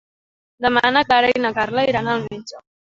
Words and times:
Demà 0.67 0.83
na 0.97 1.05
Clara 1.11 1.31
i 1.37 1.45
na 1.47 1.55
Carla 1.61 1.87
iran 1.93 2.13
al 2.19 2.29
metge. 2.29 2.69